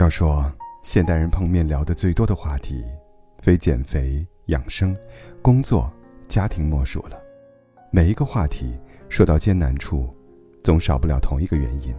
[0.00, 0.50] 要说
[0.82, 2.82] 现代人碰面聊得最多的话题，
[3.40, 4.96] 非减肥、养生、
[5.42, 5.92] 工作、
[6.26, 7.20] 家庭莫属了。
[7.92, 8.78] 每一个话题
[9.10, 10.08] 说到艰难处，
[10.64, 11.94] 总少不了同一个原因，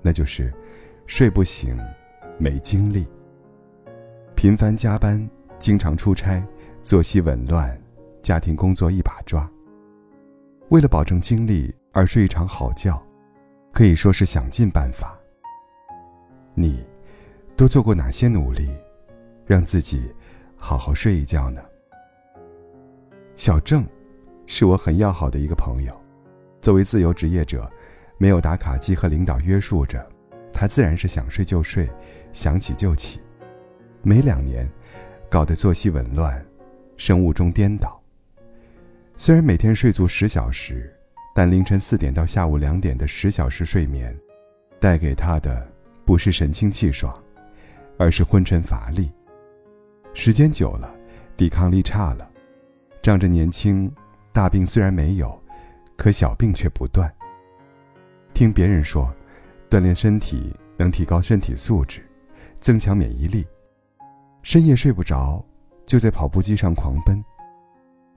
[0.00, 0.54] 那就是
[1.08, 1.76] 睡不醒，
[2.38, 3.04] 没精力。
[4.36, 5.28] 频繁加班，
[5.58, 6.40] 经常出差，
[6.82, 7.76] 作息紊乱，
[8.22, 9.50] 家庭工作一把抓。
[10.68, 13.02] 为了保证精力而睡一场好觉，
[13.72, 15.18] 可以说是想尽办法。
[16.54, 16.86] 你。
[17.56, 18.68] 都做过哪些努力，
[19.46, 20.12] 让自己
[20.56, 21.62] 好好睡一觉呢？
[23.36, 23.86] 小郑，
[24.46, 26.00] 是我很要好的一个朋友。
[26.60, 27.70] 作为自由职业者，
[28.18, 30.04] 没有打卡机和领导约束着，
[30.52, 31.88] 他自然是想睡就睡，
[32.32, 33.20] 想起就起。
[34.02, 34.68] 没两年，
[35.30, 36.44] 搞得作息紊乱，
[36.96, 38.00] 生物钟颠倒。
[39.16, 40.92] 虽然每天睡足十小时，
[41.34, 44.16] 但凌晨四点到下午两点的十小时睡眠，
[44.80, 45.66] 带给他的
[46.04, 47.16] 不是神清气爽。
[47.96, 49.10] 而是昏沉乏力。
[50.12, 50.94] 时间久了，
[51.36, 52.30] 抵抗力差了，
[53.02, 53.92] 仗着年轻，
[54.32, 55.40] 大病虽然没有，
[55.96, 57.12] 可小病却不断。
[58.32, 59.12] 听别人说，
[59.70, 62.00] 锻炼身体能提高身体素质，
[62.60, 63.46] 增强免疫力。
[64.42, 65.44] 深夜睡不着，
[65.86, 67.24] 就在跑步机上狂奔，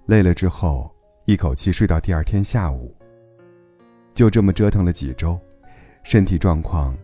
[0.05, 0.93] 累了之后
[1.25, 2.95] 一口气睡到第二天下午。
[4.13, 5.39] 就这么折腾了几周，
[6.03, 6.97] 身体状况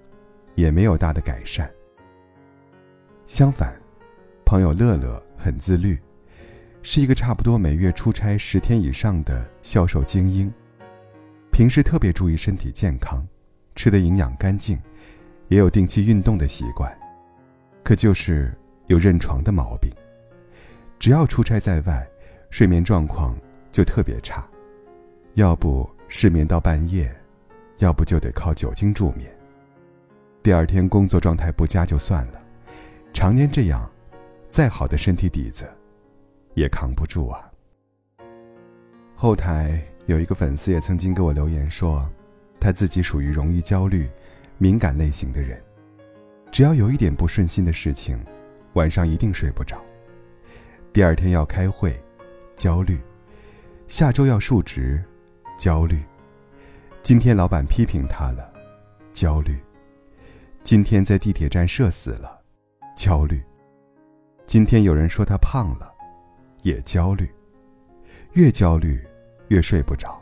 [0.55, 1.69] 也没有大的改善。
[3.25, 3.73] 相反，
[4.45, 5.97] 朋友乐乐很自律，
[6.81, 10.51] 是一个差不多每月出差十天以上的销售精英。
[11.51, 13.25] 平时特别注意身体健康，
[13.75, 14.77] 吃的营养干净，
[15.47, 16.93] 也有定期运动的习惯。
[17.81, 18.53] 可就是
[18.87, 19.89] 有认床的毛病，
[20.99, 22.05] 只要出差在外，
[22.49, 23.35] 睡眠状况
[23.71, 24.45] 就特别差，
[25.35, 27.13] 要不失眠到半夜，
[27.77, 29.33] 要不就得靠酒精助眠。
[30.43, 32.42] 第二天工作状态不佳就算了。
[33.13, 33.89] 常年这样，
[34.49, 35.69] 再好的身体底子，
[36.55, 37.49] 也扛不住啊。
[39.15, 42.09] 后台有一个粉丝也曾经给我留言说，
[42.59, 44.09] 他自己属于容易焦虑、
[44.57, 45.61] 敏感类型的人，
[46.51, 48.19] 只要有一点不顺心的事情，
[48.73, 49.79] 晚上一定睡不着。
[50.91, 51.97] 第二天要开会，
[52.55, 52.97] 焦虑；
[53.87, 55.01] 下周要述职，
[55.57, 55.97] 焦虑；
[57.03, 58.51] 今天老板批评他了，
[59.13, 59.53] 焦虑；
[60.63, 62.42] 今天在地铁站社死了。
[62.95, 63.41] 焦虑。
[64.45, 65.93] 今天有人说他胖了，
[66.61, 67.29] 也焦虑。
[68.33, 69.01] 越焦虑，
[69.47, 70.21] 越睡不着，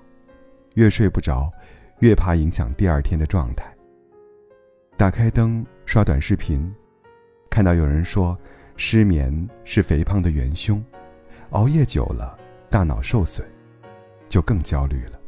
[0.75, 1.51] 越睡不着，
[1.99, 3.73] 越怕影响第二天的状态。
[4.97, 6.73] 打开灯刷短视频，
[7.49, 8.37] 看到有人说
[8.75, 10.83] 失眠是肥胖的元凶，
[11.51, 12.37] 熬夜久了
[12.69, 13.47] 大脑受损，
[14.29, 15.19] 就更焦虑了。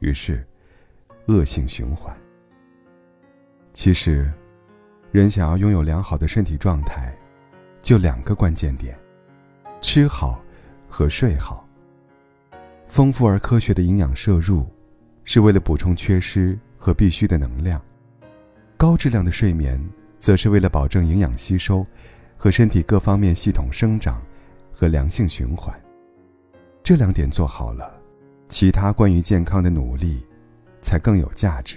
[0.00, 0.46] 于是，
[1.26, 2.16] 恶性循环。
[3.72, 4.30] 其实。
[5.12, 7.14] 人想要拥有良好的身体状态，
[7.82, 8.98] 就两个关键点：
[9.82, 10.42] 吃好
[10.88, 11.68] 和睡好。
[12.88, 14.66] 丰富而科学的营养摄入，
[15.22, 17.78] 是为了补充缺失和必需的能量；
[18.78, 19.78] 高质量的睡眠，
[20.18, 21.86] 则是为了保证营养吸收
[22.38, 24.22] 和身体各方面系统生长
[24.72, 25.78] 和良性循环。
[26.82, 28.00] 这两点做好了，
[28.48, 30.26] 其他关于健康的努力
[30.80, 31.76] 才更有价值。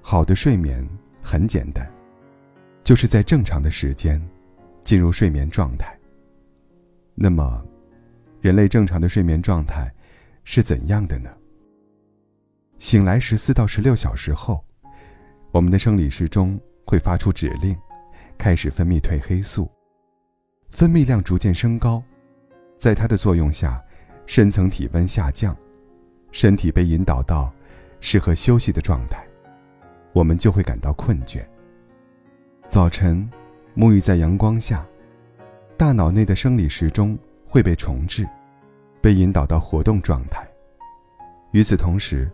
[0.00, 0.88] 好的睡眠
[1.20, 1.84] 很简单。
[2.84, 4.20] 就是在正常的时间
[4.84, 5.98] 进入睡眠状态。
[7.14, 7.64] 那么，
[8.42, 9.90] 人类正常的睡眠状态
[10.44, 11.30] 是怎样的呢？
[12.78, 14.62] 醒来十四到十六小时后，
[15.50, 17.74] 我们的生理时钟会发出指令，
[18.36, 19.70] 开始分泌褪黑素，
[20.68, 22.02] 分泌量逐渐升高，
[22.76, 23.82] 在它的作用下，
[24.26, 25.56] 深层体温下降，
[26.32, 27.50] 身体被引导到
[28.00, 29.26] 适合休息的状态，
[30.12, 31.42] 我们就会感到困倦。
[32.66, 33.28] 早晨，
[33.76, 34.84] 沐浴在阳光下，
[35.76, 37.16] 大脑内的生理时钟
[37.46, 38.26] 会被重置，
[39.00, 40.48] 被引导到活动状态。
[41.52, 42.28] 与此同时，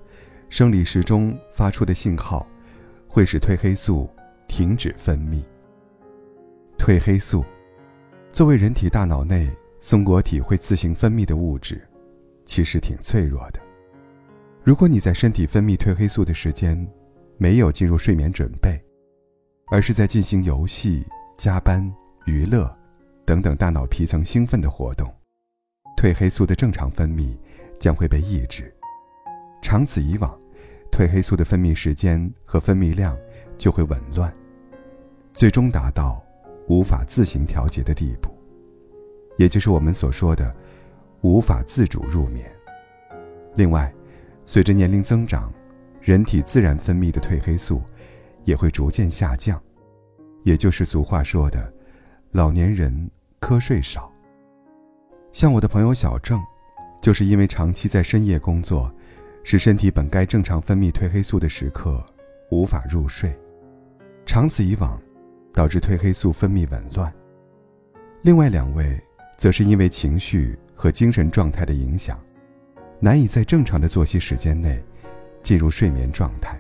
[0.49, 2.47] 生理时钟发出的信号
[3.07, 4.09] 会使褪黑素
[4.49, 5.43] 停止分泌。
[6.79, 7.45] 褪黑素
[8.33, 9.51] 作为人体大脑内
[9.81, 11.87] 松果体会自行分泌的物质，
[12.47, 13.61] 其实挺脆弱的。
[14.63, 16.89] 如果你在身体分泌褪黑素的时间
[17.37, 18.81] 没有进入睡眠准备，
[19.71, 21.07] 而是在进行游戏、
[21.39, 21.89] 加班、
[22.27, 22.77] 娱乐
[23.25, 25.09] 等等大脑皮层兴奋的活动，
[25.97, 27.39] 褪黑素的正常分泌
[27.79, 28.75] 将会被抑制。
[29.63, 30.37] 长此以往，
[30.91, 33.17] 褪黑素的分泌时间和分泌量
[33.57, 34.35] 就会紊乱，
[35.33, 36.21] 最终达到
[36.67, 38.29] 无法自行调节的地步，
[39.37, 40.53] 也就是我们所说的
[41.21, 42.51] 无法自主入眠。
[43.55, 43.93] 另外，
[44.45, 45.53] 随着年龄增长，
[46.01, 47.81] 人体自然分泌的褪黑素。
[48.51, 49.63] 也会逐渐下降，
[50.43, 51.73] 也就是俗话说的
[52.33, 53.09] “老年人
[53.41, 54.13] 瞌睡少”。
[55.33, 56.37] 像我的朋友小郑，
[57.01, 58.93] 就是因为长期在深夜工作，
[59.45, 62.05] 使身体本该正常分泌褪黑素的时刻
[62.51, 63.33] 无法入睡，
[64.27, 65.01] 长此以往，
[65.53, 67.13] 导致褪黑素分泌紊乱。
[68.23, 69.01] 另外两位，
[69.37, 72.21] 则是因为情绪和精神状态的影响，
[72.99, 74.83] 难以在正常的作息时间内
[75.41, 76.60] 进入睡眠状态。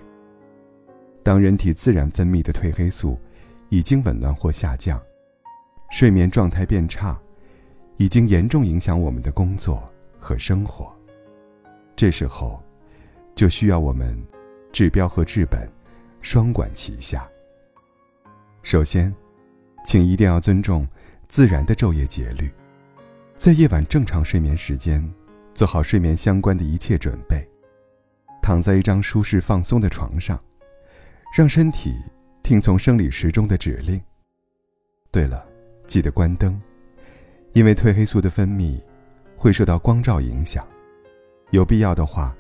[1.22, 3.18] 当人体自然分泌的褪黑素
[3.68, 5.00] 已经紊乱或下降，
[5.90, 7.20] 睡眠状态变差。
[7.96, 9.86] 已经严重影响我们的工作
[10.18, 10.90] 和生活。
[11.94, 12.58] 这时候，
[13.34, 14.18] 就需要我们
[14.72, 15.70] 治标和治本
[16.22, 17.28] 双管齐下。
[18.62, 19.14] 首先，
[19.84, 20.88] 请一定要尊重
[21.28, 22.50] 自然的昼夜节律，
[23.36, 25.06] 在夜晚正常睡眠时间，
[25.54, 27.46] 做好睡眠相关的一切准备，
[28.40, 30.42] 躺在一张舒适放松的床上，
[31.32, 31.94] 让身体
[32.42, 34.00] 听从生理时钟的指令。
[35.12, 35.46] 对了，
[35.86, 36.60] 记得关灯。
[37.52, 38.80] 因为褪黑素的分泌
[39.36, 40.66] 会受到光照影响，
[41.50, 42.34] 有必要的话，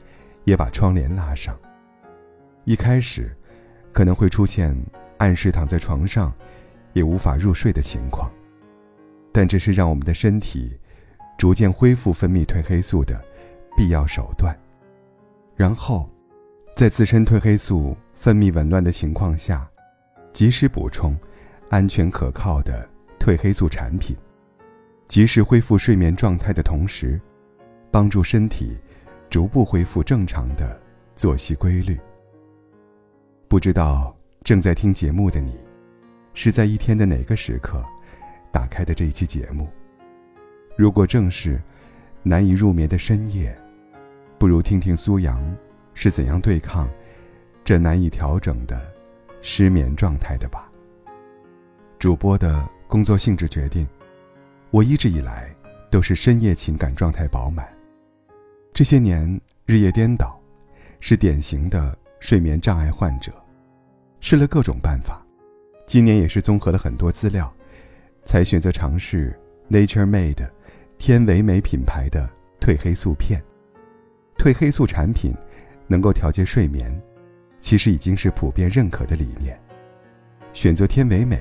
[0.44, 1.56] 也把窗帘拉上。
[2.64, 3.36] 一开始
[3.92, 4.76] 可能会出现
[5.18, 6.32] 按时躺在床上
[6.92, 8.28] 也无法入睡的情况，
[9.32, 10.76] 但这是让我们的身体
[11.38, 13.24] 逐渐恢复分泌褪黑素的
[13.76, 14.56] 必要手段。
[15.54, 16.10] 然后，
[16.74, 19.66] 在自身褪黑素分泌紊乱的情况下，
[20.30, 21.18] 及时补充
[21.70, 22.86] 安全可靠的
[23.18, 24.14] 褪黑素产品。
[25.08, 27.18] 及时恢复睡眠状态的同时，
[27.90, 28.78] 帮助身体
[29.30, 30.78] 逐步恢复正常的
[31.16, 31.98] 作息规律。
[33.48, 34.14] 不知道
[34.44, 35.58] 正在听节目的你，
[36.34, 37.82] 是在一天的哪个时刻
[38.52, 39.66] 打开的这一期节目？
[40.76, 41.58] 如果正是
[42.22, 43.56] 难以入眠的深夜，
[44.38, 45.42] 不如听听苏阳
[45.94, 46.86] 是怎样对抗
[47.70, 48.92] 这难以调整的
[49.42, 50.68] 失眠状态的吧。
[52.00, 53.86] 主播的工作性质决定。
[54.72, 55.54] 我一直以来
[55.88, 57.72] 都是深夜情感状态饱满，
[58.74, 60.36] 这些年日夜颠倒，
[60.98, 63.32] 是典型的睡眠障碍患者。
[64.18, 65.24] 试了各种办法，
[65.86, 67.54] 今年也是综合了很多资料，
[68.24, 69.32] 才选择尝试
[69.70, 70.50] Nature Made
[70.98, 72.28] 天维美品牌的
[72.60, 73.40] 褪黑素片。
[74.36, 75.32] 褪黑素产品
[75.86, 77.00] 能够调节睡眠，
[77.60, 79.58] 其实已经是普遍认可的理念。
[80.52, 81.38] 选择天美美，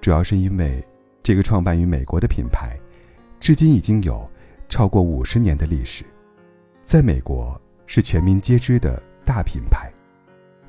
[0.00, 0.84] 主要是因为。
[1.26, 2.78] 这个创办于美国的品牌，
[3.40, 4.30] 至今已经有
[4.68, 6.04] 超过五十年的历史，
[6.84, 9.90] 在美国是全民皆知的大品牌。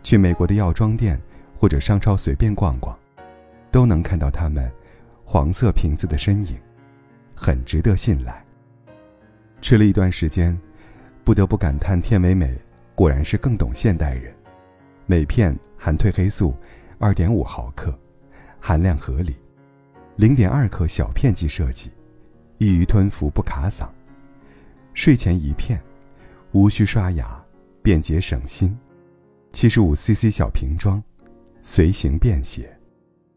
[0.02, 1.20] 去美国的药妆店
[1.58, 2.98] 或者商超随便逛逛，
[3.70, 4.72] 都能看到他们
[5.26, 6.58] 黄色瓶子的身影，
[7.36, 8.46] 很值得信赖。
[9.62, 10.58] 吃了一段时间，
[11.26, 12.58] 不得不感叹天美美
[12.96, 14.34] 果然是更懂现代人。
[15.08, 16.56] 每片含褪黑素
[16.98, 17.98] 二点五毫克，
[18.60, 19.36] 含量合理。
[20.16, 21.92] 零点二克小片剂设计，
[22.58, 23.90] 易于吞服不卡嗓。
[24.94, 25.80] 睡前一片，
[26.54, 27.44] 无需刷牙，
[27.84, 28.76] 便捷省心。
[29.52, 31.04] 七十五 CC 小瓶装，
[31.62, 32.70] 随行便携，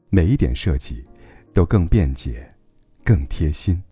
[0.08, 1.04] 每一点设计
[1.52, 2.54] 都更便捷、
[3.04, 3.82] 更贴心。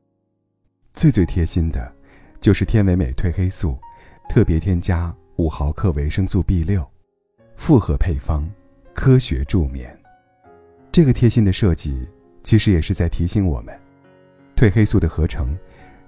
[0.95, 1.95] 最最贴心的，
[2.41, 3.79] 就是天维美褪黑素，
[4.29, 6.89] 特别添加五毫克维生素 B 六，
[7.57, 8.49] 复合配方，
[8.95, 9.99] 科学助眠。
[10.93, 12.09] 这个贴心的设计。
[12.43, 13.77] 其实也是在提醒我们，
[14.55, 15.59] 褪黑素的合成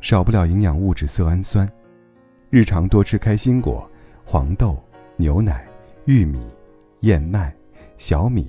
[0.00, 1.68] 少不了营养物质色氨酸。
[2.48, 3.90] 日常多吃开心果、
[4.24, 4.80] 黄豆、
[5.16, 5.66] 牛奶、
[6.04, 6.40] 玉米、
[7.00, 7.52] 燕麦、
[7.96, 8.48] 小米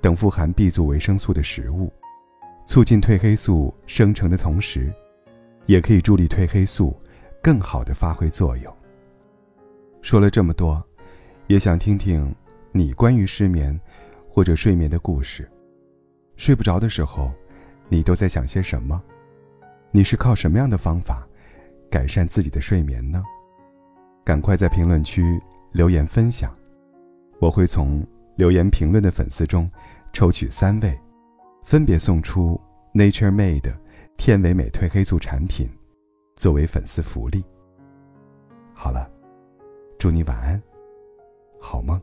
[0.00, 1.92] 等富含 B 族维生素的食物，
[2.68, 4.94] 促进褪黑素生成的同时，
[5.66, 6.96] 也可以助力褪黑素
[7.42, 8.72] 更好的发挥作用。
[10.02, 10.80] 说了这么多，
[11.46, 12.34] 也想听听
[12.72, 13.78] 你关于失眠
[14.28, 15.48] 或者睡眠的故事。
[16.36, 17.30] 睡不着的时候，
[17.88, 19.00] 你都在想些什么？
[19.90, 21.26] 你是靠什么样的方法
[21.90, 23.22] 改善自己的睡眠呢？
[24.24, 26.52] 赶快在评论区留言分享，
[27.38, 28.04] 我会从
[28.36, 29.70] 留言评论的粉丝中
[30.12, 30.98] 抽取三位，
[31.62, 32.60] 分别送出
[32.94, 33.72] Nature Made
[34.16, 35.68] 天美美褪黑素产品，
[36.36, 37.44] 作为粉丝福利。
[38.72, 39.08] 好了，
[39.98, 40.60] 祝你晚安，
[41.64, 42.02] 好吗。